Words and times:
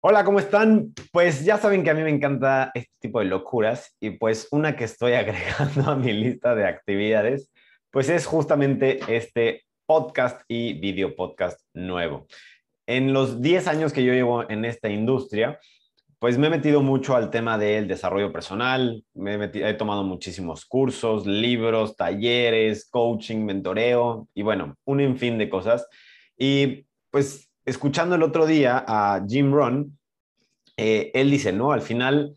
Hola, 0.00 0.22
¿cómo 0.22 0.38
están? 0.38 0.94
Pues 1.10 1.44
ya 1.44 1.58
saben 1.58 1.82
que 1.82 1.90
a 1.90 1.94
mí 1.94 2.02
me 2.02 2.10
encanta 2.10 2.70
este 2.72 2.92
tipo 3.00 3.18
de 3.18 3.24
locuras 3.24 3.96
y 3.98 4.10
pues 4.10 4.46
una 4.52 4.76
que 4.76 4.84
estoy 4.84 5.12
agregando 5.14 5.90
a 5.90 5.96
mi 5.96 6.12
lista 6.12 6.54
de 6.54 6.68
actividades, 6.68 7.50
pues 7.90 8.08
es 8.08 8.24
justamente 8.24 9.00
este 9.08 9.64
podcast 9.86 10.42
y 10.46 10.74
video 10.74 11.16
podcast 11.16 11.60
nuevo. 11.74 12.28
En 12.86 13.12
los 13.12 13.42
10 13.42 13.66
años 13.66 13.92
que 13.92 14.04
yo 14.04 14.12
llevo 14.12 14.48
en 14.48 14.64
esta 14.64 14.88
industria, 14.88 15.58
pues 16.20 16.38
me 16.38 16.46
he 16.46 16.50
metido 16.50 16.80
mucho 16.80 17.16
al 17.16 17.30
tema 17.30 17.58
del 17.58 17.88
desarrollo 17.88 18.32
personal, 18.32 19.04
he, 19.16 19.74
tomado 19.74 20.04
muchísimos 20.04 20.64
cursos, 20.64 21.26
libros, 21.26 21.96
talleres, 21.96 22.88
coaching, 22.88 23.38
mentoreo 23.38 24.28
y 24.32 24.42
bueno, 24.42 24.76
un 24.84 25.00
infin 25.00 25.38
de 25.38 25.50
cosas. 25.50 25.88
Y 26.38 26.86
pues 27.10 27.47
escuchando 27.68 28.14
el 28.14 28.22
otro 28.22 28.46
día 28.46 28.84
a 28.86 29.24
Jim 29.28 29.52
Rohn, 29.52 29.98
eh, 30.76 31.10
él 31.14 31.30
dice, 31.30 31.52
¿no? 31.52 31.72
Al 31.72 31.82
final, 31.82 32.36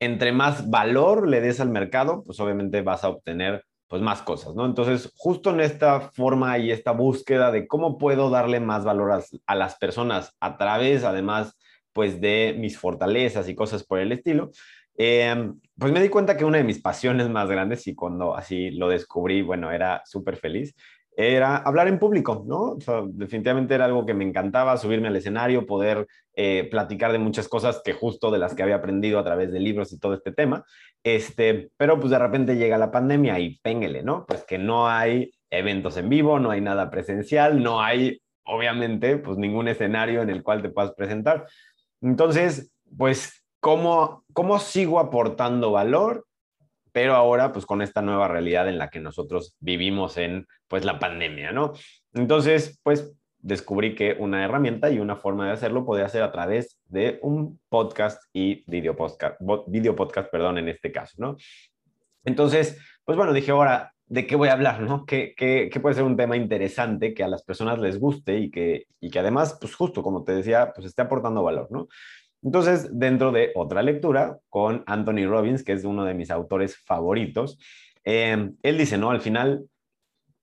entre 0.00 0.32
más 0.32 0.68
valor 0.68 1.28
le 1.28 1.40
des 1.40 1.60
al 1.60 1.68
mercado, 1.68 2.24
pues 2.24 2.40
obviamente 2.40 2.82
vas 2.82 3.04
a 3.04 3.10
obtener 3.10 3.64
pues 3.86 4.00
más 4.00 4.22
cosas, 4.22 4.54
¿no? 4.54 4.64
Entonces, 4.64 5.12
justo 5.16 5.50
en 5.50 5.60
esta 5.60 6.00
forma 6.00 6.56
y 6.56 6.70
esta 6.70 6.92
búsqueda 6.92 7.52
de 7.52 7.66
cómo 7.68 7.98
puedo 7.98 8.30
darle 8.30 8.58
más 8.58 8.84
valor 8.84 9.22
a, 9.46 9.54
las 9.54 9.76
personas 9.76 10.34
a 10.40 10.56
través, 10.56 11.04
además, 11.04 11.58
pues 11.92 12.18
de 12.18 12.56
mis 12.58 12.78
fortalezas 12.78 13.50
y 13.50 13.54
cosas 13.54 13.84
por 13.84 13.98
el 13.98 14.10
estilo, 14.12 14.50
em, 14.96 15.60
pues 15.78 15.92
me 15.92 16.00
di 16.00 16.08
cuenta 16.08 16.38
que 16.38 16.46
una 16.46 16.56
de 16.56 16.64
mis 16.64 16.80
pasiones 16.80 17.28
más 17.28 17.50
grandes 17.50 17.86
y 17.86 17.94
cuando 17.94 18.34
así 18.34 18.70
lo 18.70 18.88
descubrí, 18.88 19.42
bueno, 19.42 19.70
era 19.70 20.00
súper 20.06 20.38
feliz, 20.38 20.74
era 21.16 21.56
hablar 21.58 21.88
en 21.88 21.98
público, 21.98 22.44
¿no? 22.46 22.76
definitivamente 23.08 23.74
era 23.74 23.84
algo 23.84 24.06
que 24.06 24.14
me 24.14 24.24
encantaba, 24.24 24.76
subirme 24.76 25.08
al 25.08 25.16
escenario, 25.16 25.66
poder 25.66 26.06
eh, 26.34 26.68
platicar 26.70 27.12
de 27.12 27.18
muchas 27.18 27.48
cosas 27.48 27.82
que 27.84 27.92
justo 27.92 28.30
de 28.30 28.38
las 28.38 28.54
que 28.54 28.62
había 28.62 28.76
aprendido 28.76 29.18
a 29.18 29.24
través 29.24 29.52
de 29.52 29.60
libros 29.60 29.92
y 29.92 29.98
todo 29.98 30.14
este 30.14 30.32
tema. 30.32 30.64
Este, 31.04 31.70
pero 31.76 31.98
pues 32.00 32.10
de 32.10 32.18
repente 32.18 32.56
llega 32.56 32.78
la 32.78 32.90
pandemia 32.90 33.38
y 33.38 33.58
pénguele, 33.58 34.02
¿no? 34.02 34.24
Pues 34.26 34.44
que 34.44 34.56
no 34.56 34.88
hay 34.88 35.32
eventos 35.50 35.96
en 35.98 36.08
vivo, 36.08 36.38
no 36.38 36.50
hay 36.50 36.62
nada 36.62 36.90
presencial, 36.90 37.62
no 37.62 37.82
hay, 37.82 38.22
obviamente, 38.44 39.18
pues 39.18 39.36
ningún 39.36 39.68
escenario 39.68 40.22
en 40.22 40.30
el 40.30 40.42
cual 40.42 40.62
te 40.62 40.70
puedas 40.70 40.92
presentar. 40.92 41.46
Entonces, 42.00 42.72
pues, 42.96 43.44
¿cómo, 43.60 44.24
cómo 44.32 44.58
sigo 44.58 44.98
aportando 44.98 45.72
valor? 45.72 46.24
Pero 46.92 47.14
ahora 47.14 47.52
pues 47.52 47.66
con 47.66 47.82
esta 47.82 48.02
nueva 48.02 48.28
realidad 48.28 48.68
en 48.68 48.78
la 48.78 48.90
que 48.90 49.00
nosotros 49.00 49.56
vivimos 49.60 50.16
en 50.18 50.46
pues 50.68 50.84
la 50.84 50.98
pandemia, 50.98 51.52
¿no? 51.52 51.72
Entonces, 52.14 52.78
pues 52.82 53.12
descubrí 53.38 53.94
que 53.94 54.16
una 54.18 54.44
herramienta 54.44 54.90
y 54.90 55.00
una 55.00 55.16
forma 55.16 55.46
de 55.46 55.52
hacerlo 55.52 55.84
podía 55.84 56.08
ser 56.08 56.22
a 56.22 56.30
través 56.30 56.78
de 56.86 57.18
un 57.22 57.60
podcast 57.68 58.22
y 58.32 58.62
video 58.70 58.94
podcast, 58.94 59.40
video 59.66 59.96
podcast, 59.96 60.30
perdón, 60.30 60.58
en 60.58 60.68
este 60.68 60.92
caso, 60.92 61.16
¿no? 61.18 61.36
Entonces, 62.24 62.78
pues 63.04 63.16
bueno, 63.16 63.32
dije 63.32 63.50
ahora, 63.50 63.92
¿de 64.06 64.26
qué 64.26 64.36
voy 64.36 64.48
a 64.48 64.52
hablar, 64.52 64.80
no? 64.80 65.04
¿Qué, 65.04 65.34
qué, 65.36 65.68
qué 65.72 65.80
puede 65.80 65.96
ser 65.96 66.04
un 66.04 66.16
tema 66.16 66.36
interesante 66.36 67.14
que 67.14 67.24
a 67.24 67.28
las 67.28 67.42
personas 67.42 67.80
les 67.80 67.98
guste 67.98 68.38
y 68.38 68.50
que, 68.50 68.84
y 69.00 69.10
que 69.10 69.18
además, 69.18 69.58
pues 69.60 69.74
justo 69.74 70.02
como 70.02 70.22
te 70.22 70.32
decía, 70.32 70.72
pues 70.72 70.86
esté 70.86 71.02
aportando 71.02 71.42
valor, 71.42 71.66
¿no? 71.70 71.88
Entonces, 72.42 72.88
dentro 72.92 73.30
de 73.30 73.52
otra 73.54 73.82
lectura 73.82 74.38
con 74.48 74.82
Anthony 74.86 75.26
Robbins, 75.26 75.62
que 75.62 75.72
es 75.72 75.84
uno 75.84 76.04
de 76.04 76.14
mis 76.14 76.30
autores 76.30 76.76
favoritos, 76.76 77.58
eh, 78.04 78.50
él 78.62 78.78
dice, 78.78 78.98
¿no? 78.98 79.10
Al 79.10 79.20
final, 79.20 79.66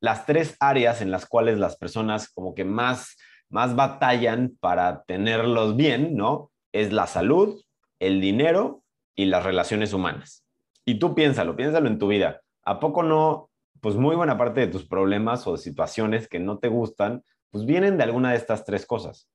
las 0.00 0.26
tres 0.26 0.56
áreas 0.60 1.02
en 1.02 1.10
las 1.10 1.26
cuales 1.26 1.58
las 1.58 1.76
personas 1.76 2.30
como 2.32 2.54
que 2.54 2.64
más, 2.64 3.16
más 3.50 3.74
batallan 3.74 4.56
para 4.60 5.02
tenerlos 5.04 5.76
bien, 5.76 6.16
¿no? 6.16 6.52
Es 6.72 6.92
la 6.92 7.06
salud, 7.06 7.60
el 7.98 8.20
dinero 8.20 8.84
y 9.16 9.26
las 9.26 9.44
relaciones 9.44 9.92
humanas. 9.92 10.44
Y 10.84 10.98
tú 11.00 11.14
piénsalo, 11.14 11.56
piénsalo 11.56 11.88
en 11.88 11.98
tu 11.98 12.06
vida. 12.06 12.40
¿A 12.64 12.78
poco 12.78 13.02
no, 13.02 13.50
pues 13.80 13.96
muy 13.96 14.14
buena 14.14 14.38
parte 14.38 14.60
de 14.60 14.68
tus 14.68 14.86
problemas 14.86 15.46
o 15.46 15.56
situaciones 15.56 16.28
que 16.28 16.38
no 16.38 16.58
te 16.58 16.68
gustan, 16.68 17.24
pues 17.50 17.66
vienen 17.66 17.96
de 17.96 18.04
alguna 18.04 18.30
de 18.30 18.36
estas 18.36 18.64
tres 18.64 18.86
cosas? 18.86 19.28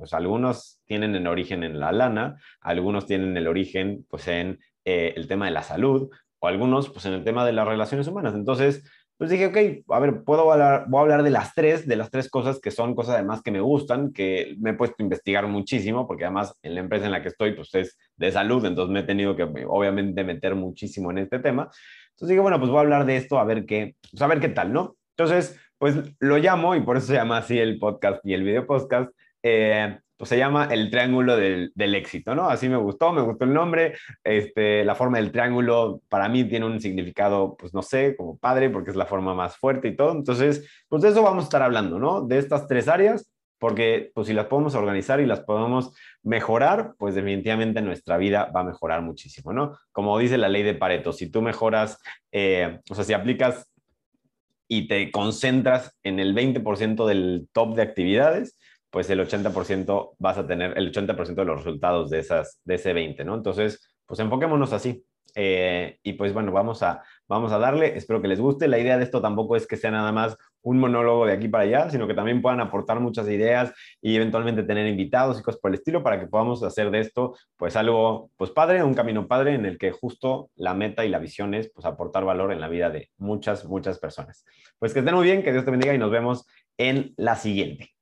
Pues 0.00 0.14
algunos 0.14 0.80
tienen 0.86 1.14
el 1.14 1.26
origen 1.26 1.62
en 1.62 1.78
la 1.78 1.92
lana, 1.92 2.40
algunos 2.60 3.06
tienen 3.06 3.36
el 3.36 3.46
origen 3.46 4.06
pues 4.08 4.26
en 4.28 4.58
eh, 4.86 5.12
el 5.14 5.28
tema 5.28 5.44
de 5.44 5.52
la 5.52 5.62
salud 5.62 6.08
o 6.38 6.48
algunos 6.48 6.88
pues 6.88 7.04
en 7.04 7.12
el 7.12 7.22
tema 7.22 7.44
de 7.44 7.52
las 7.52 7.68
relaciones 7.68 8.08
humanas. 8.08 8.34
Entonces, 8.34 8.82
pues 9.18 9.28
dije, 9.28 9.48
ok, 9.48 9.84
a 9.94 9.98
ver, 9.98 10.24
puedo 10.24 10.50
hablar, 10.50 10.86
voy 10.88 11.00
a 11.00 11.02
hablar 11.02 11.22
de 11.22 11.28
las 11.28 11.54
tres, 11.54 11.86
de 11.86 11.96
las 11.96 12.10
tres 12.10 12.30
cosas 12.30 12.58
que 12.58 12.70
son 12.70 12.94
cosas 12.94 13.16
además 13.16 13.42
que 13.42 13.50
me 13.50 13.60
gustan, 13.60 14.14
que 14.14 14.56
me 14.58 14.70
he 14.70 14.72
puesto 14.72 14.96
a 14.98 15.02
investigar 15.02 15.46
muchísimo, 15.46 16.06
porque 16.06 16.24
además 16.24 16.58
en 16.62 16.74
la 16.74 16.80
empresa 16.80 17.04
en 17.04 17.12
la 17.12 17.20
que 17.20 17.28
estoy, 17.28 17.52
pues 17.52 17.74
es 17.74 17.98
de 18.16 18.32
salud, 18.32 18.64
entonces 18.64 18.90
me 18.90 19.00
he 19.00 19.02
tenido 19.02 19.36
que 19.36 19.42
obviamente 19.68 20.24
meter 20.24 20.54
muchísimo 20.54 21.10
en 21.10 21.18
este 21.18 21.38
tema. 21.38 21.64
Entonces 22.12 22.28
dije, 22.28 22.40
bueno, 22.40 22.58
pues 22.58 22.70
voy 22.70 22.78
a 22.78 22.80
hablar 22.80 23.04
de 23.04 23.18
esto, 23.18 23.38
a 23.38 23.44
ver 23.44 23.66
qué, 23.66 23.94
pues 24.10 24.22
a 24.22 24.26
ver 24.26 24.40
qué 24.40 24.48
tal, 24.48 24.72
¿no? 24.72 24.96
Entonces, 25.18 25.60
pues 25.76 25.96
lo 26.18 26.38
llamo 26.38 26.74
y 26.74 26.80
por 26.80 26.96
eso 26.96 27.08
se 27.08 27.14
llama 27.14 27.36
así 27.36 27.58
el 27.58 27.78
podcast 27.78 28.24
y 28.24 28.32
el 28.32 28.42
video 28.42 28.66
podcast, 28.66 29.10
eh, 29.42 29.98
pues 30.20 30.28
se 30.28 30.36
llama 30.36 30.68
el 30.70 30.90
triángulo 30.90 31.34
del, 31.34 31.72
éxito, 31.94 32.34
¿no? 32.34 32.50
Así 32.50 32.68
me 32.68 32.76
gustó, 32.76 33.10
me 33.10 33.22
gustó 33.22 33.46
el 33.46 33.54
nombre, 33.54 33.94
este, 34.22 34.84
la 34.84 34.94
forma 34.94 35.16
del 35.16 35.32
triángulo 35.32 36.02
para 36.10 36.28
mí 36.28 36.44
tiene 36.44 36.66
un 36.66 36.78
significado, 36.78 37.56
pues 37.56 37.72
no 37.72 37.80
sé, 37.80 38.14
como 38.16 38.36
padre, 38.36 38.68
porque 38.68 38.90
es 38.90 38.96
la 38.96 39.06
forma 39.06 39.34
más 39.34 39.56
fuerte 39.56 39.88
y 39.88 39.96
todo. 39.96 40.12
Entonces, 40.12 40.68
pues 40.90 41.00
de 41.00 41.08
eso 41.08 41.22
vamos 41.22 41.44
a 41.44 41.46
estar 41.46 41.62
hablando, 41.62 41.98
¿no? 41.98 42.20
De 42.20 42.36
estas 42.36 42.66
tres 42.66 42.86
áreas, 42.86 43.32
porque 43.58 44.10
pues 44.14 44.26
si 44.26 44.34
las 44.34 44.44
podemos 44.44 44.74
organizar 44.74 45.20
y 45.20 45.26
las 45.26 45.40
podemos 45.40 45.94
mejorar, 46.22 46.92
pues 46.98 47.14
definitivamente 47.14 47.80
nuestra 47.80 48.18
vida 48.18 48.52
va 48.54 48.60
a 48.60 48.64
mejorar 48.64 49.00
muchísimo, 49.00 49.54
¿no? 49.54 49.78
Como 49.90 50.18
dice 50.18 50.36
la 50.36 50.50
ley 50.50 50.62
de 50.62 50.74
Pareto, 50.74 51.14
si 51.14 51.30
tú 51.30 51.40
mejoras, 51.40 51.98
eh, 52.30 52.80
o 52.90 52.94
sea, 52.94 53.04
si 53.04 53.14
aplicas 53.14 53.72
y 54.68 54.86
te 54.86 55.10
concentras 55.10 55.96
en 56.02 56.20
el 56.20 56.34
20% 56.34 57.06
del 57.06 57.48
top 57.52 57.74
de 57.74 57.82
actividades, 57.82 58.58
pues 58.90 59.08
el 59.10 59.20
80% 59.20 60.16
vas 60.18 60.38
a 60.38 60.46
tener 60.46 60.76
el 60.76 60.92
80% 60.92 61.34
de 61.34 61.44
los 61.44 61.64
resultados 61.64 62.10
de, 62.10 62.18
esas, 62.18 62.60
de 62.64 62.74
ese 62.74 62.92
20, 62.92 63.24
¿no? 63.24 63.34
Entonces, 63.34 63.80
pues 64.06 64.20
enfoquémonos 64.20 64.72
así. 64.72 65.04
Eh, 65.36 65.98
y 66.02 66.14
pues 66.14 66.32
bueno, 66.32 66.50
vamos 66.50 66.82
a, 66.82 67.02
vamos 67.28 67.52
a 67.52 67.58
darle, 67.58 67.96
espero 67.96 68.20
que 68.20 68.28
les 68.28 68.40
guste. 68.40 68.68
La 68.68 68.78
idea 68.78 68.98
de 68.98 69.04
esto 69.04 69.20
tampoco 69.20 69.56
es 69.56 69.66
que 69.66 69.76
sea 69.76 69.90
nada 69.90 70.12
más 70.12 70.36
un 70.62 70.78
monólogo 70.78 71.26
de 71.26 71.32
aquí 71.32 71.48
para 71.48 71.64
allá, 71.64 71.90
sino 71.90 72.06
que 72.06 72.14
también 72.14 72.42
puedan 72.42 72.60
aportar 72.60 73.00
muchas 73.00 73.28
ideas 73.28 73.72
y 74.02 74.16
eventualmente 74.16 74.62
tener 74.62 74.86
invitados 74.86 75.38
y 75.38 75.42
cosas 75.42 75.60
por 75.60 75.70
el 75.70 75.76
estilo 75.76 76.02
para 76.02 76.20
que 76.20 76.26
podamos 76.26 76.62
hacer 76.62 76.90
de 76.90 77.00
esto 77.00 77.36
pues 77.56 77.76
algo 77.76 78.30
pues 78.36 78.50
padre, 78.50 78.82
un 78.82 78.94
camino 78.94 79.26
padre 79.26 79.54
en 79.54 79.64
el 79.64 79.78
que 79.78 79.92
justo 79.92 80.50
la 80.56 80.74
meta 80.74 81.04
y 81.04 81.08
la 81.08 81.18
visión 81.18 81.54
es 81.54 81.70
pues 81.72 81.86
aportar 81.86 82.24
valor 82.24 82.52
en 82.52 82.60
la 82.60 82.68
vida 82.68 82.90
de 82.90 83.10
muchas, 83.16 83.64
muchas 83.66 83.98
personas. 83.98 84.44
Pues 84.78 84.92
que 84.92 84.98
estén 84.98 85.14
muy 85.14 85.24
bien, 85.24 85.42
que 85.42 85.52
Dios 85.52 85.64
te 85.64 85.70
bendiga 85.70 85.94
y 85.94 85.98
nos 85.98 86.10
vemos 86.10 86.46
en 86.76 87.14
la 87.16 87.36
siguiente. 87.36 87.99